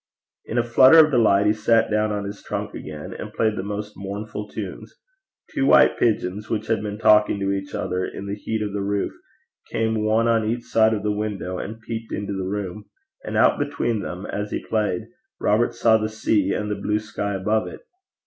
[0.45, 3.61] In a flutter of delight he sat down on his trunk again and played the
[3.61, 4.95] most mournful of tunes.
[5.53, 8.81] Two white pigeons, which had been talking to each other in the heat on the
[8.81, 9.13] roof,
[9.71, 12.85] came one on each side of the window and peeped into the room;
[13.25, 15.03] and out between them, as he played,
[15.39, 17.81] Robert saw the sea, and the blue sky above it.